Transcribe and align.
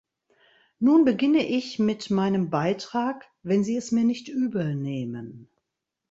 Nun 0.79 1.05
beginne 1.05 1.47
ich 1.47 1.77
mit 1.77 2.09
meinem 2.09 2.49
Beitrag, 2.49 3.23
wenn 3.43 3.63
Sie 3.63 3.75
es 3.77 3.91
mir 3.91 4.03
nicht 4.03 4.29
übelnehmen. 4.29 5.47